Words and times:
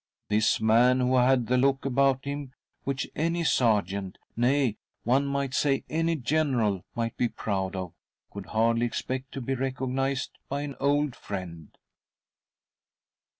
This 0.29 0.59
main, 0.59 0.99
who 0.99 1.15
had 1.17 1.45
the 1.45 1.59
look 1.59 1.85
about 1.85 2.25
him 2.25 2.53
which 2.85 3.07
any 3.15 3.43
sergeant— 3.43 4.17
nay! 4.35 4.77
one 5.03 5.27
might 5.27 5.53
say 5.53 5.83
any 5.91 6.15
general— 6.15 6.83
might 6.95 7.15
be 7.17 7.27
proud 7.29 7.75
of, 7.75 7.93
could 8.31 8.47
hardly 8.47 8.87
expect 8.87 9.31
to 9.33 9.41
be 9.41 9.53
recognised 9.53 10.39
by 10.49 10.61
an 10.61 10.75
old 10.79 11.15
friend. 11.15 11.77